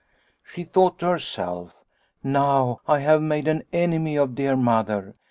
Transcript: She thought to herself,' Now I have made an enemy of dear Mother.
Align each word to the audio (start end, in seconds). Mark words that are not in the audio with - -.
She 0.43 0.63
thought 0.63 0.97
to 0.97 1.09
herself,' 1.09 1.75
Now 2.23 2.81
I 2.87 3.01
have 3.01 3.21
made 3.21 3.47
an 3.47 3.61
enemy 3.71 4.15
of 4.15 4.33
dear 4.33 4.57
Mother. 4.57 5.13